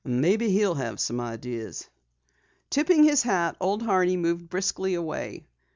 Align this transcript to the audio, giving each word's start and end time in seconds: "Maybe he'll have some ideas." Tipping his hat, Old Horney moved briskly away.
"Maybe 0.03 0.49
he'll 0.49 0.73
have 0.73 0.99
some 0.99 1.19
ideas." 1.21 1.87
Tipping 2.71 3.03
his 3.03 3.21
hat, 3.21 3.55
Old 3.59 3.83
Horney 3.83 4.17
moved 4.17 4.49
briskly 4.49 4.95
away. 4.95 5.45